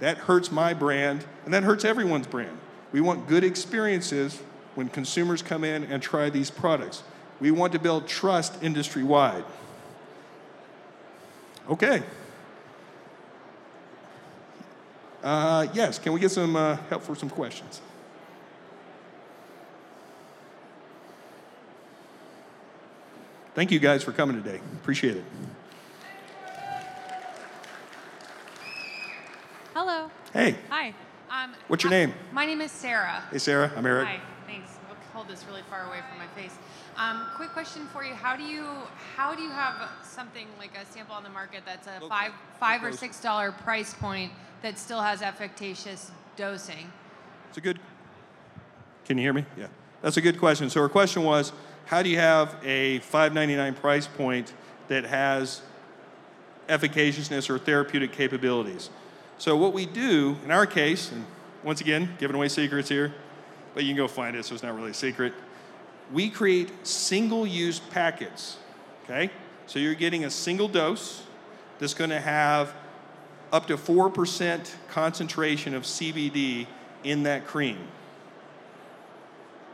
That 0.00 0.18
hurts 0.18 0.52
my 0.52 0.74
brand, 0.74 1.24
and 1.46 1.54
that 1.54 1.62
hurts 1.62 1.82
everyone's 1.82 2.26
brand. 2.26 2.58
We 2.92 3.00
want 3.00 3.26
good 3.26 3.42
experiences 3.42 4.38
when 4.74 4.90
consumers 4.90 5.40
come 5.40 5.64
in 5.64 5.82
and 5.84 6.02
try 6.02 6.28
these 6.28 6.50
products. 6.50 7.04
We 7.40 7.52
want 7.52 7.72
to 7.72 7.78
build 7.78 8.06
trust 8.06 8.62
industry 8.62 9.02
wide. 9.02 9.46
Okay. 11.70 12.02
Uh, 15.26 15.66
yes, 15.74 15.98
can 15.98 16.12
we 16.12 16.20
get 16.20 16.30
some 16.30 16.54
uh, 16.54 16.76
help 16.88 17.02
for 17.02 17.16
some 17.16 17.28
questions? 17.28 17.80
Thank 23.56 23.72
you 23.72 23.80
guys 23.80 24.04
for 24.04 24.12
coming 24.12 24.40
today. 24.40 24.60
Appreciate 24.74 25.16
it. 25.16 25.24
Hello. 29.74 30.08
Hey, 30.32 30.54
Hi. 30.70 30.94
Um, 31.28 31.54
What's 31.66 31.82
your 31.82 31.92
hi- 31.92 32.04
name? 32.04 32.14
My 32.30 32.46
name 32.46 32.60
is 32.60 32.70
Sarah. 32.70 33.24
hey 33.32 33.38
Sarah, 33.38 33.72
I'm 33.76 33.84
Eric. 33.84 34.06
Hi. 34.06 34.20
Thanks. 34.46 34.70
I'll 34.88 34.96
hold 35.12 35.26
this 35.28 35.44
really 35.48 35.62
far 35.68 35.88
away 35.88 35.98
from 36.08 36.18
my 36.18 36.28
face. 36.40 36.54
Um, 36.98 37.26
quick 37.34 37.50
question 37.50 37.86
for 37.92 38.04
you: 38.04 38.14
How 38.14 38.36
do 38.36 38.42
you 38.42 38.64
how 39.16 39.34
do 39.34 39.42
you 39.42 39.50
have 39.50 39.90
something 40.02 40.46
like 40.58 40.70
a 40.76 40.86
sample 40.90 41.14
on 41.14 41.22
the 41.22 41.28
market 41.28 41.62
that's 41.66 41.86
a 41.86 42.08
five 42.08 42.32
five 42.58 42.82
or 42.82 42.92
six 42.92 43.20
dollar 43.20 43.52
price 43.52 43.92
point 43.92 44.32
that 44.62 44.78
still 44.78 45.02
has 45.02 45.20
efficacious 45.20 46.10
dosing? 46.36 46.90
It's 47.48 47.58
a 47.58 47.60
good. 47.60 47.78
Can 49.04 49.18
you 49.18 49.24
hear 49.24 49.32
me? 49.32 49.44
Yeah. 49.56 49.66
That's 50.02 50.16
a 50.16 50.20
good 50.20 50.38
question. 50.38 50.70
So 50.70 50.80
her 50.80 50.88
question 50.88 51.22
was, 51.22 51.52
how 51.86 52.02
do 52.02 52.08
you 52.08 52.18
have 52.18 52.56
a 52.64 53.00
5.99 53.00 53.76
price 53.76 54.06
point 54.06 54.52
that 54.88 55.04
has 55.04 55.62
efficaciousness 56.68 57.48
or 57.48 57.58
therapeutic 57.58 58.12
capabilities? 58.12 58.90
So 59.38 59.56
what 59.56 59.72
we 59.72 59.86
do 59.86 60.36
in 60.44 60.50
our 60.50 60.66
case, 60.66 61.12
and 61.12 61.24
once 61.62 61.80
again, 61.80 62.16
giving 62.18 62.34
away 62.36 62.48
secrets 62.48 62.88
here, 62.88 63.14
but 63.74 63.84
you 63.84 63.90
can 63.90 63.96
go 63.96 64.08
find 64.08 64.36
it, 64.36 64.44
so 64.44 64.54
it's 64.54 64.62
not 64.62 64.74
really 64.74 64.90
a 64.90 64.94
secret. 64.94 65.32
We 66.12 66.30
create 66.30 66.86
single-use 66.86 67.80
packets. 67.80 68.58
Okay. 69.04 69.30
So 69.66 69.78
you're 69.78 69.94
getting 69.94 70.24
a 70.24 70.30
single 70.30 70.68
dose 70.68 71.22
that's 71.78 71.94
going 71.94 72.10
to 72.10 72.20
have 72.20 72.74
up 73.52 73.66
to 73.66 73.76
4% 73.76 74.74
concentration 74.88 75.74
of 75.74 75.82
CBD 75.82 76.66
in 77.04 77.24
that 77.24 77.46
cream. 77.46 77.78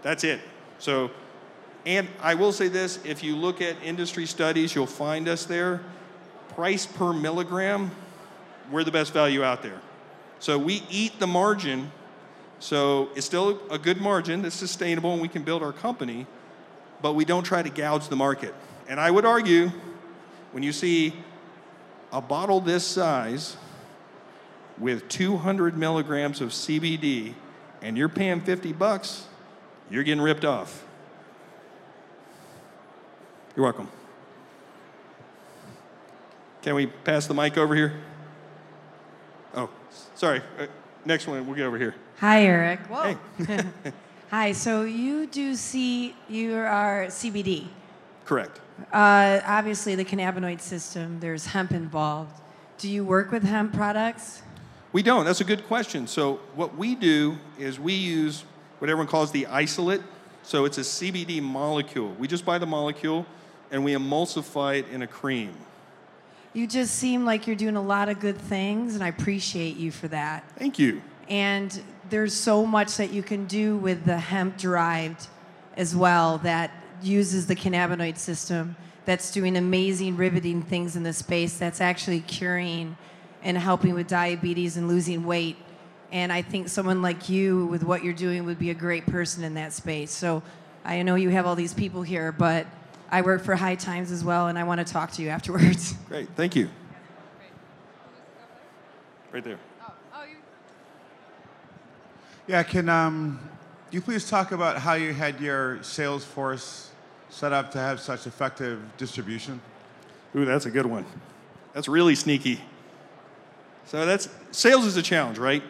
That's 0.02 0.24
it. 0.24 0.40
So, 0.78 1.10
and 1.86 2.08
I 2.20 2.34
will 2.34 2.52
say 2.52 2.68
this 2.68 2.98
if 3.04 3.22
you 3.22 3.36
look 3.36 3.60
at 3.60 3.76
industry 3.82 4.26
studies, 4.26 4.74
you'll 4.74 4.86
find 4.86 5.28
us 5.28 5.44
there. 5.44 5.80
Price 6.50 6.86
per 6.86 7.12
milligram, 7.12 7.90
we're 8.70 8.84
the 8.84 8.90
best 8.90 9.12
value 9.12 9.42
out 9.42 9.62
there. 9.62 9.80
So 10.38 10.58
we 10.58 10.82
eat 10.90 11.18
the 11.18 11.26
margin. 11.26 11.92
So 12.62 13.08
it's 13.16 13.26
still 13.26 13.60
a 13.72 13.78
good 13.78 14.00
margin 14.00 14.42
that's 14.42 14.54
sustainable 14.54 15.12
and 15.12 15.20
we 15.20 15.26
can 15.26 15.42
build 15.42 15.64
our 15.64 15.72
company, 15.72 16.28
but 17.00 17.14
we 17.14 17.24
don't 17.24 17.42
try 17.42 17.60
to 17.60 17.68
gouge 17.68 18.06
the 18.06 18.14
market. 18.14 18.54
And 18.88 19.00
I 19.00 19.10
would 19.10 19.24
argue 19.24 19.72
when 20.52 20.62
you 20.62 20.72
see 20.72 21.12
a 22.12 22.20
bottle 22.20 22.60
this 22.60 22.86
size 22.86 23.56
with 24.78 25.08
200 25.08 25.76
milligrams 25.76 26.40
of 26.40 26.50
CBD 26.50 27.34
and 27.80 27.98
you're 27.98 28.08
paying 28.08 28.40
50 28.40 28.72
bucks, 28.74 29.26
you're 29.90 30.04
getting 30.04 30.22
ripped 30.22 30.44
off. 30.44 30.84
You're 33.56 33.64
welcome. 33.64 33.88
Can 36.62 36.76
we 36.76 36.86
pass 36.86 37.26
the 37.26 37.34
mic 37.34 37.58
over 37.58 37.74
here? 37.74 38.00
Oh, 39.52 39.68
sorry. 40.14 40.42
Uh, 40.60 40.66
next 41.04 41.26
one, 41.26 41.44
we'll 41.44 41.56
get 41.56 41.64
over 41.64 41.76
here. 41.76 41.96
Hi, 42.22 42.44
Eric. 42.44 42.78
Whoa. 42.86 43.18
Hey. 43.44 43.64
Hi. 44.30 44.52
So 44.52 44.82
you 44.82 45.26
do 45.26 45.56
see 45.56 46.14
you 46.28 46.54
are 46.54 47.06
CBD. 47.06 47.66
Correct. 48.24 48.60
Uh, 48.92 49.40
obviously, 49.44 49.96
the 49.96 50.04
cannabinoid 50.04 50.60
system. 50.60 51.18
There's 51.18 51.46
hemp 51.46 51.72
involved. 51.72 52.40
Do 52.78 52.88
you 52.88 53.04
work 53.04 53.32
with 53.32 53.42
hemp 53.42 53.72
products? 53.72 54.44
We 54.92 55.02
don't. 55.02 55.24
That's 55.24 55.40
a 55.40 55.44
good 55.44 55.66
question. 55.66 56.06
So 56.06 56.34
what 56.54 56.76
we 56.76 56.94
do 56.94 57.38
is 57.58 57.80
we 57.80 57.94
use 57.94 58.44
what 58.78 58.88
everyone 58.88 59.08
calls 59.08 59.32
the 59.32 59.48
isolate. 59.48 60.02
So 60.44 60.64
it's 60.64 60.78
a 60.78 60.82
CBD 60.82 61.42
molecule. 61.42 62.14
We 62.20 62.28
just 62.28 62.44
buy 62.44 62.58
the 62.58 62.66
molecule 62.66 63.26
and 63.72 63.82
we 63.84 63.94
emulsify 63.94 64.78
it 64.78 64.88
in 64.92 65.02
a 65.02 65.08
cream. 65.08 65.54
You 66.52 66.68
just 66.68 66.94
seem 66.94 67.24
like 67.24 67.48
you're 67.48 67.56
doing 67.56 67.74
a 67.74 67.82
lot 67.82 68.08
of 68.08 68.20
good 68.20 68.38
things, 68.38 68.94
and 68.94 69.02
I 69.02 69.08
appreciate 69.08 69.76
you 69.76 69.90
for 69.90 70.06
that. 70.06 70.48
Thank 70.56 70.78
you. 70.78 71.02
And 71.28 71.82
there's 72.10 72.34
so 72.34 72.66
much 72.66 72.96
that 72.96 73.12
you 73.12 73.22
can 73.22 73.46
do 73.46 73.76
with 73.76 74.04
the 74.04 74.18
hemp 74.18 74.56
derived 74.56 75.28
as 75.76 75.94
well 75.96 76.38
that 76.38 76.70
uses 77.02 77.46
the 77.46 77.56
cannabinoid 77.56 78.16
system 78.16 78.76
that's 79.04 79.30
doing 79.32 79.56
amazing 79.56 80.16
riveting 80.16 80.62
things 80.62 80.94
in 80.96 81.02
the 81.02 81.12
space 81.12 81.58
that's 81.58 81.80
actually 81.80 82.20
curing 82.20 82.96
and 83.42 83.58
helping 83.58 83.94
with 83.94 84.06
diabetes 84.06 84.76
and 84.76 84.86
losing 84.86 85.24
weight 85.24 85.56
and 86.12 86.32
i 86.32 86.40
think 86.40 86.68
someone 86.68 87.02
like 87.02 87.28
you 87.28 87.66
with 87.66 87.82
what 87.82 88.04
you're 88.04 88.12
doing 88.12 88.44
would 88.44 88.58
be 88.58 88.70
a 88.70 88.74
great 88.74 89.04
person 89.06 89.42
in 89.42 89.54
that 89.54 89.72
space 89.72 90.10
so 90.10 90.42
i 90.84 91.02
know 91.02 91.16
you 91.16 91.30
have 91.30 91.46
all 91.46 91.56
these 91.56 91.74
people 91.74 92.02
here 92.02 92.30
but 92.30 92.66
i 93.10 93.20
work 93.20 93.42
for 93.42 93.56
high 93.56 93.74
times 93.74 94.12
as 94.12 94.22
well 94.22 94.46
and 94.46 94.58
i 94.58 94.62
want 94.62 94.84
to 94.84 94.92
talk 94.92 95.10
to 95.10 95.22
you 95.22 95.28
afterwards 95.28 95.94
Great. 96.08 96.28
Thank 96.36 96.54
you. 96.54 96.68
Right 99.32 99.42
there. 99.42 99.58
Yeah, 102.48 102.64
can 102.64 102.88
um, 102.88 103.38
you 103.92 104.00
please 104.00 104.28
talk 104.28 104.50
about 104.50 104.78
how 104.78 104.94
you 104.94 105.12
had 105.12 105.40
your 105.40 105.80
sales 105.84 106.24
force 106.24 106.90
set 107.30 107.52
up 107.52 107.70
to 107.70 107.78
have 107.78 108.00
such 108.00 108.26
effective 108.26 108.80
distribution? 108.96 109.60
Ooh, 110.34 110.44
that's 110.44 110.66
a 110.66 110.70
good 110.70 110.86
one. 110.86 111.06
That's 111.72 111.86
really 111.86 112.16
sneaky. 112.16 112.60
So 113.86 114.04
that's 114.04 114.28
sales 114.50 114.86
is 114.86 114.96
a 114.96 115.02
challenge, 115.02 115.38
right? 115.38 115.62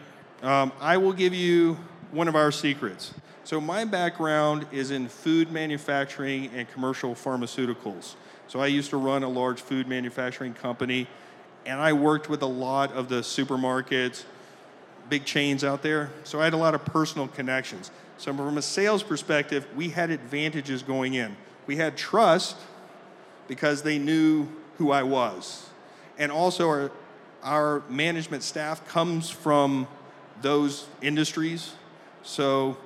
Um, 0.43 0.73
I 0.81 0.97
will 0.97 1.13
give 1.13 1.35
you 1.35 1.77
one 2.11 2.27
of 2.27 2.37
our 2.37 2.51
secrets. 2.51 3.13
So 3.45 3.61
my 3.61 3.85
background 3.85 4.65
is 4.73 4.93
in 4.93 5.09
food 5.09 5.53
manufacturing 5.53 6.47
and 6.55 6.71
commercial 6.71 7.15
pharmaceuticals. 7.15 8.15
So 8.49 8.61
I 8.61 8.69
used 8.69 8.89
to 8.91 8.97
run 8.97 9.25
a 9.25 9.29
large 9.29 9.61
food 9.61 9.89
manufacturing 9.89 10.55
company, 10.55 11.07
and 11.67 11.79
I 11.81 11.93
worked 11.93 12.31
with 12.31 12.41
a 12.41 12.47
lot 12.47 12.93
of 12.93 13.11
the 13.11 13.21
supermarkets, 13.21 14.25
big 15.13 15.27
chains 15.27 15.63
out 15.63 15.83
there. 15.83 16.11
So 16.25 16.41
I 16.41 16.45
had 16.45 16.55
a 16.55 16.57
lot 16.57 16.75
of 16.75 16.87
personal 16.87 17.29
connections. 17.29 17.91
So 18.17 18.33
from 18.33 18.57
a 18.57 18.63
sales 18.63 19.03
perspective, 19.03 19.67
we 19.77 19.91
had 19.91 20.09
advantages 20.11 20.83
going 20.83 21.13
in. 21.13 21.37
We 21.67 21.77
had 21.77 21.99
trust 21.99 22.57
because 23.47 23.83
they 23.83 23.99
knew 23.99 24.49
who 24.79 24.91
I 24.91 25.03
was. 25.03 25.69
And 26.17 26.33
also, 26.33 26.67
our, 26.67 26.93
our 27.43 27.83
management 27.91 28.43
staff 28.43 28.89
comes 28.89 29.29
from 29.29 29.87
those 30.41 30.87
industries. 31.03 31.75
So, 32.23 32.79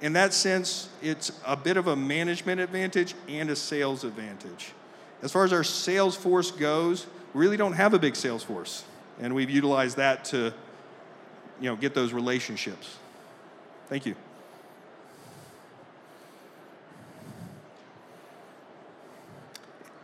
in 0.00 0.14
that 0.14 0.34
sense, 0.34 0.88
it's 1.00 1.30
a 1.46 1.56
bit 1.56 1.76
of 1.76 1.86
a 1.86 1.94
management 1.94 2.60
advantage 2.60 3.14
and 3.28 3.50
a 3.50 3.54
sales 3.54 4.02
advantage. 4.02 4.72
As 5.22 5.30
far 5.30 5.44
as 5.44 5.52
our 5.52 5.62
sales 5.62 6.16
force 6.16 6.50
goes, 6.50 7.06
we 7.34 7.40
really 7.40 7.56
don't 7.56 7.74
have 7.74 7.94
a 7.94 8.00
big 8.00 8.16
sales 8.16 8.42
force, 8.42 8.82
and 9.20 9.32
we've 9.32 9.48
utilized 9.48 9.96
that 9.98 10.24
to, 10.24 10.52
you 11.60 11.68
know, 11.68 11.76
get 11.76 11.94
those 11.94 12.12
relationships. 12.12 12.96
Thank 13.88 14.06
you. 14.06 14.14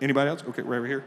Anybody 0.01 0.31
else? 0.31 0.45
Okay, 0.49 0.63
right 0.63 0.79
over 0.79 0.87
here. 0.87 1.05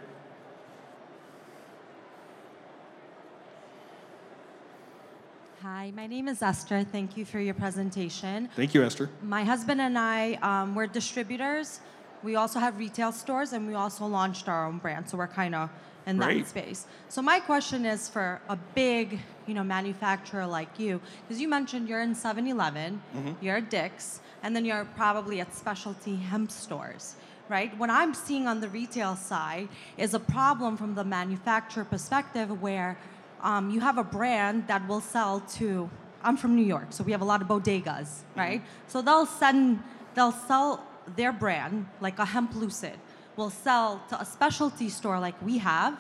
Hi, 5.62 5.91
my 5.95 6.07
name 6.07 6.27
is 6.27 6.41
Esther. 6.41 6.83
Thank 6.83 7.15
you 7.15 7.24
for 7.24 7.39
your 7.39 7.53
presentation. 7.53 8.50
Thank 8.55 8.74
you, 8.74 8.83
Esther. 8.83 9.10
My 9.21 9.43
husband 9.43 9.79
and 9.79 9.98
I, 9.98 10.33
um, 10.41 10.75
we're 10.75 10.88
distributors. 10.88 11.79
We 12.24 12.36
also 12.36 12.60
have 12.60 12.77
retail 12.77 13.12
stores, 13.12 13.53
and 13.53 13.67
we 13.67 13.75
also 13.75 14.05
launched 14.05 14.50
our 14.50 14.65
own 14.65 14.79
brand. 14.79 15.10
So 15.10 15.17
we're 15.17 15.27
kind 15.27 15.55
of 15.55 15.69
in 16.05 16.17
Great. 16.17 16.39
that 16.39 16.50
space. 16.50 16.86
So 17.10 17.22
my 17.22 17.39
question 17.39 17.86
is 17.86 18.10
for 18.10 18.41
a 18.50 18.58
big, 18.75 19.20
you 19.48 19.53
know, 19.53 19.63
manufacturer 19.63 20.46
like 20.48 20.79
you, 20.79 21.00
because 21.27 21.41
you 21.41 21.48
mentioned 21.48 21.88
you're 21.88 22.01
in 22.01 22.15
7-Eleven, 22.15 23.01
you're 23.41 23.58
at 23.58 23.70
Dick's, 23.70 24.20
and 24.43 24.55
then 24.55 24.65
you're 24.65 24.86
probably 24.96 25.39
at 25.41 25.53
specialty 25.53 26.15
hemp 26.15 26.51
stores. 26.51 27.15
Right? 27.50 27.77
What 27.77 27.89
I'm 27.89 28.13
seeing 28.13 28.48
on 28.48 28.62
the 28.62 28.70
retail 28.70 29.17
side 29.17 29.67
is 29.98 30.13
a 30.13 30.20
problem 30.20 30.77
from 30.77 30.96
the 30.96 31.03
manufacturer 31.03 31.84
perspective 31.84 32.62
where 32.62 32.98
um, 33.41 33.70
you 33.70 33.79
have 33.79 33.98
a 33.98 34.03
brand 34.03 34.67
that 34.67 34.88
will 34.88 35.01
sell 35.01 35.41
to 35.55 35.89
i'm 36.24 36.38
from 36.38 36.55
new 36.55 36.63
york 36.63 36.88
so 36.89 37.03
we 37.03 37.12
have 37.12 37.22
a 37.22 37.25
lot 37.25 37.41
of 37.41 37.48
bodegas 37.48 38.20
right 38.36 38.62
so 38.88 39.01
they'll 39.01 39.25
send 39.25 39.81
they'll 40.13 40.31
sell 40.31 40.86
their 41.15 41.31
brand 41.31 41.88
like 42.00 42.20
a 42.20 42.25
Hemplucid 42.25 42.96
will 43.38 43.50
sell 43.50 44.02
to 44.10 44.20
a 44.20 44.26
specialty 44.26 44.90
store 44.90 45.20
like 45.20 45.36
we 45.42 45.58
have 45.58 45.98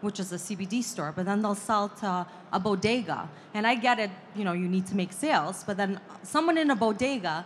which 0.00 0.20
is 0.20 0.32
a 0.32 0.36
cbd 0.36 0.82
store 0.82 1.12
but 1.14 1.26
then 1.26 1.42
they'll 1.42 1.54
sell 1.54 1.88
to 1.88 2.26
a 2.52 2.60
bodega. 2.60 3.28
And 3.54 3.66
i 3.66 3.74
get 3.74 3.98
it 3.98 4.10
you 4.36 4.44
know 4.44 4.52
you 4.52 4.68
need 4.68 4.86
to 4.86 4.96
make 4.96 5.12
sales 5.12 5.64
but 5.64 5.76
then 5.76 6.00
someone 6.22 6.58
in 6.58 6.70
a 6.70 6.76
bodega 6.76 7.44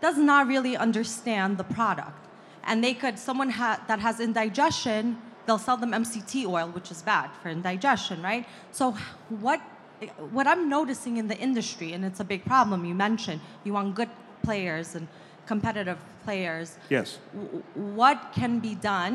does 0.00 0.16
not 0.16 0.46
really 0.46 0.76
understand 0.78 1.58
the 1.58 1.64
product. 1.64 2.26
And 2.64 2.82
they 2.82 2.94
could 2.94 3.18
someone 3.18 3.50
ha- 3.50 3.82
that 3.88 4.00
has 4.00 4.20
indigestion 4.20 5.18
they'll 5.46 5.58
sell 5.58 5.76
them 5.76 5.92
mct 5.92 6.46
oil 6.46 6.68
which 6.68 6.90
is 6.90 7.02
bad 7.02 7.30
for 7.42 7.48
indigestion 7.48 8.22
right? 8.22 8.46
So 8.72 8.92
what 9.28 9.60
what 10.30 10.46
i'm 10.46 10.68
noticing 10.70 11.18
in 11.18 11.28
the 11.28 11.36
industry 11.36 11.92
and 11.92 12.04
it's 12.04 12.20
a 12.20 12.24
big 12.24 12.42
problem 12.46 12.86
you 12.86 12.94
mentioned 12.94 13.38
you 13.64 13.74
want 13.74 13.94
good 13.94 14.08
players 14.42 14.94
and 14.94 15.06
competitive 15.52 15.98
players 16.24 16.68
Yes. 16.96 17.08
what 17.98 18.18
can 18.38 18.52
be 18.68 18.74
done 18.94 19.14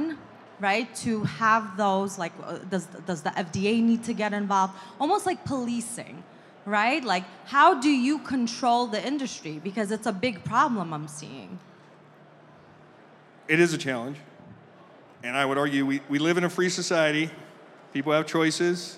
right 0.69 0.87
to 1.05 1.11
have 1.41 1.63
those 1.83 2.11
like 2.23 2.33
uh, 2.43 2.57
does 2.73 2.85
does 3.09 3.21
the 3.27 3.33
FDA 3.45 3.73
need 3.89 4.01
to 4.09 4.13
get 4.23 4.31
involved 4.41 4.73
almost 4.99 5.23
like 5.29 5.39
policing 5.53 6.15
right 6.79 7.03
like 7.13 7.25
how 7.55 7.69
do 7.87 7.91
you 8.07 8.15
control 8.33 8.81
the 8.95 9.01
industry 9.11 9.55
because 9.67 9.87
it's 9.95 10.07
a 10.13 10.15
big 10.27 10.35
problem 10.51 10.87
i'm 10.97 11.07
seeing 11.21 11.51
It 13.47 13.59
is 13.59 13.73
a 13.73 13.77
challenge. 13.77 14.17
And 15.23 15.37
I 15.37 15.45
would 15.45 15.57
argue 15.57 15.85
we, 15.85 16.01
we 16.09 16.17
live 16.19 16.37
in 16.37 16.43
a 16.43 16.49
free 16.49 16.69
society, 16.69 17.29
people 17.93 18.11
have 18.11 18.25
choices. 18.25 18.97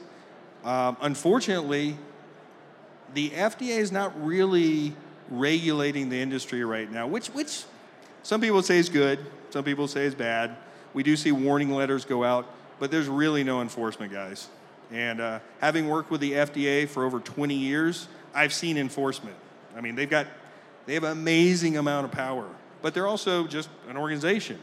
Um, 0.63 0.95
unfortunately, 1.01 1.97
the 3.13 3.29
FDA 3.31 3.77
is 3.85 3.91
not 3.91 4.11
really 4.25 4.95
regulating 5.29 6.09
the 6.09 6.19
industry 6.21 6.63
right 6.63 6.91
now, 6.91 7.07
which, 7.07 7.27
which 7.27 7.63
some 8.23 8.41
people 8.41 8.61
say 8.61 8.77
is 8.77 8.89
good, 8.89 9.19
some 9.49 9.63
people 9.63 9.87
say 9.87 10.05
is 10.05 10.15
bad. 10.15 10.55
We 10.93 11.03
do 11.03 11.15
see 11.15 11.31
warning 11.31 11.71
letters 11.71 12.05
go 12.05 12.23
out, 12.23 12.45
but 12.79 12.91
there's 12.91 13.07
really 13.07 13.43
no 13.43 13.61
enforcement, 13.61 14.11
guys. 14.11 14.47
And 14.91 15.19
uh, 15.19 15.39
having 15.59 15.87
worked 15.87 16.11
with 16.11 16.21
the 16.21 16.33
FDA 16.33 16.87
for 16.87 17.05
over 17.05 17.19
20 17.19 17.53
years, 17.53 18.07
I've 18.33 18.53
seen 18.53 18.77
enforcement. 18.77 19.35
I 19.75 19.81
mean, 19.81 19.95
they've 19.95 20.09
got 20.09 20.27
they 20.85 20.93
have 20.93 21.03
an 21.03 21.11
amazing 21.11 21.77
amount 21.77 22.05
of 22.05 22.11
power, 22.11 22.47
but 22.81 22.93
they're 22.93 23.07
also 23.07 23.45
just 23.45 23.69
an 23.89 23.97
organization. 23.97 24.57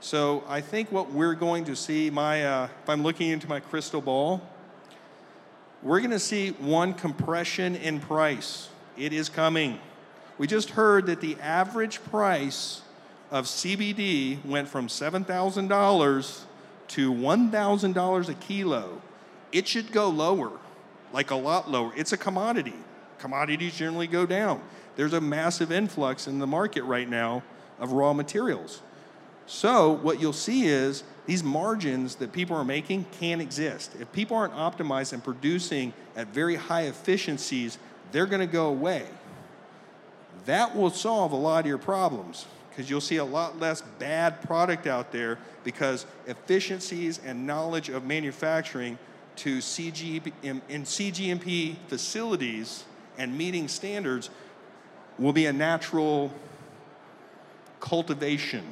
So 0.00 0.44
I 0.46 0.60
think 0.60 0.92
what 0.92 1.10
we're 1.10 1.34
going 1.34 1.64
to 1.64 1.74
see, 1.74 2.10
my 2.10 2.44
uh, 2.44 2.68
if 2.82 2.88
I'm 2.88 3.02
looking 3.02 3.30
into 3.30 3.48
my 3.48 3.58
crystal 3.58 4.00
ball, 4.00 4.40
we're 5.82 5.98
going 5.98 6.12
to 6.12 6.20
see 6.20 6.50
one 6.50 6.94
compression 6.94 7.74
in 7.74 7.98
price. 7.98 8.68
It 8.98 9.12
is 9.12 9.28
coming. 9.28 9.78
We 10.38 10.48
just 10.48 10.70
heard 10.70 11.06
that 11.06 11.20
the 11.20 11.36
average 11.40 12.02
price 12.04 12.82
of 13.30 13.44
CBD 13.46 14.44
went 14.44 14.68
from 14.68 14.88
$7,000 14.88 16.40
to 16.88 17.12
$1,000 17.12 18.28
a 18.28 18.34
kilo. 18.34 19.02
It 19.52 19.68
should 19.68 19.92
go 19.92 20.08
lower, 20.08 20.50
like 21.12 21.30
a 21.30 21.36
lot 21.36 21.70
lower. 21.70 21.92
It's 21.96 22.12
a 22.12 22.16
commodity. 22.16 22.74
Commodities 23.18 23.76
generally 23.76 24.06
go 24.08 24.26
down. 24.26 24.60
There's 24.96 25.12
a 25.12 25.20
massive 25.20 25.70
influx 25.70 26.26
in 26.26 26.40
the 26.40 26.46
market 26.46 26.82
right 26.82 27.08
now 27.08 27.44
of 27.78 27.92
raw 27.92 28.12
materials. 28.12 28.82
So, 29.46 29.92
what 29.92 30.20
you'll 30.20 30.34
see 30.34 30.66
is 30.66 31.04
these 31.24 31.42
margins 31.42 32.16
that 32.16 32.32
people 32.32 32.56
are 32.56 32.64
making 32.64 33.06
can't 33.18 33.40
exist. 33.40 33.92
If 33.98 34.12
people 34.12 34.36
aren't 34.36 34.54
optimized 34.54 35.12
and 35.12 35.24
producing 35.24 35.94
at 36.16 36.28
very 36.28 36.56
high 36.56 36.82
efficiencies, 36.82 37.78
they're 38.12 38.26
going 38.26 38.40
to 38.40 38.46
go 38.46 38.68
away. 38.68 39.04
That 40.46 40.74
will 40.74 40.90
solve 40.90 41.32
a 41.32 41.36
lot 41.36 41.60
of 41.60 41.66
your 41.66 41.78
problems 41.78 42.46
because 42.70 42.88
you'll 42.88 43.00
see 43.00 43.16
a 43.16 43.24
lot 43.24 43.58
less 43.58 43.82
bad 43.98 44.40
product 44.42 44.86
out 44.86 45.12
there 45.12 45.38
because 45.64 46.06
efficiencies 46.26 47.20
and 47.24 47.46
knowledge 47.46 47.88
of 47.88 48.04
manufacturing 48.04 48.98
to 49.36 49.58
CG 49.58 50.32
in, 50.42 50.62
in 50.68 50.84
CGMP 50.84 51.76
facilities 51.88 52.84
and 53.18 53.36
meeting 53.36 53.68
standards 53.68 54.30
will 55.18 55.32
be 55.32 55.46
a 55.46 55.52
natural 55.52 56.32
cultivation 57.80 58.64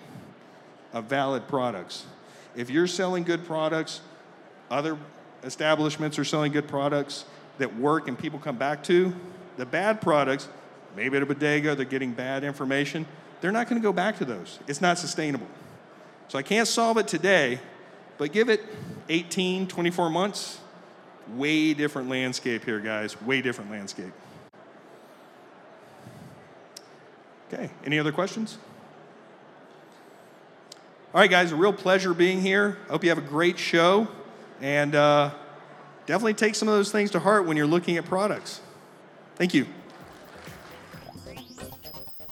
of 0.93 1.05
valid 1.05 1.47
products. 1.49 2.07
If 2.55 2.71
you're 2.71 2.87
selling 2.87 3.25
good 3.25 3.45
products, 3.45 4.01
other 4.71 4.97
establishments 5.43 6.19
are 6.19 6.25
selling 6.25 6.53
good 6.53 6.69
products 6.69 7.25
that 7.59 7.77
work 7.77 8.09
and 8.09 8.19
people 8.19 8.39
come 8.39 8.57
back 8.57 8.83
to. 8.85 9.15
The 9.57 9.67
bad 9.67 10.01
products, 10.01 10.49
maybe 10.95 11.17
at 11.17 11.23
a 11.23 11.27
bodega, 11.27 11.75
they're 11.75 11.85
getting 11.85 12.13
bad 12.13 12.45
information. 12.45 13.07
They're 13.41 13.53
not 13.53 13.69
going 13.69 13.81
to 13.81 13.87
go 13.87 13.93
back 13.93 14.19
to 14.19 14.25
those. 14.25 14.59
It's 14.67 14.81
not 14.81 14.99
sustainable. 14.99 15.47
So 16.29 16.39
I 16.39 16.43
can't 16.43 16.69
solve 16.69 16.99
it 16.99 17.09
today, 17.09 17.61
but 18.19 18.33
give 18.33 18.49
it 18.49 18.63
18, 19.09 19.67
24 19.69 20.11
months. 20.11 20.61
Way 21.35 21.75
different 21.75 22.09
landscape 22.09 22.65
here, 22.65 22.81
guys. 22.81 23.21
Way 23.23 23.43
different 23.43 23.71
landscape. 23.71 24.13
Okay, 27.53 27.71
any 27.85 27.99
other 27.99 28.13
questions? 28.13 28.59
All 31.15 31.21
right, 31.21 31.31
guys, 31.31 31.53
a 31.53 31.57
real 31.57 31.73
pleasure 31.73 32.13
being 32.13 32.41
here. 32.41 32.79
I 32.89 32.93
hope 32.93 33.05
you 33.05 33.11
have 33.11 33.19
a 33.19 33.23
great 33.23 33.59
show. 33.59 34.09
And 34.61 34.95
uh, 34.95 35.31
definitely 36.07 36.35
take 36.35 36.55
some 36.55 36.69
of 36.69 36.75
those 36.75 36.91
things 36.91 37.11
to 37.13 37.21
heart 37.21 37.47
when 37.47 37.57
you're 37.57 37.67
looking 37.67 37.97
at 37.97 38.05
products. 38.05 38.61
Thank 39.37 39.53
you. 39.55 39.67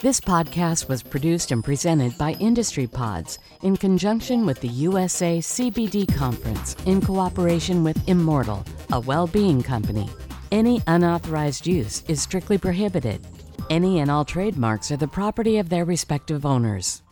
This 0.00 0.20
podcast 0.20 0.88
was 0.88 1.02
produced 1.02 1.50
and 1.50 1.64
presented 1.64 2.18
by 2.18 2.32
Industry 2.32 2.86
Pods 2.86 3.38
in 3.62 3.76
conjunction 3.76 4.44
with 4.44 4.60
the 4.60 4.68
USA 4.68 5.38
CBD 5.38 6.06
Conference 6.14 6.76
in 6.84 7.00
cooperation 7.00 7.82
with 7.82 7.96
Immordl, 8.06 8.66
a 8.92 9.00
well 9.00 9.26
being 9.26 9.62
company. 9.62 10.10
Any 10.52 10.82
unauthorized 10.86 11.66
use 11.66 12.02
is 12.06 12.20
strictly 12.20 12.58
prohibited. 12.58 13.26
Any 13.70 14.00
and 14.00 14.10
all 14.10 14.26
trademarks 14.26 14.92
are 14.92 14.98
the 14.98 15.08
property 15.08 15.56
of 15.56 15.70
their 15.70 15.86
respective 15.86 16.44
owners. 16.44 17.02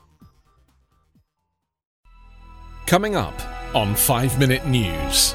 Coming 2.87 3.16
up 3.16 3.35
on 3.75 3.94
5 3.94 4.38
Minute 4.38 4.66
News, 4.66 5.35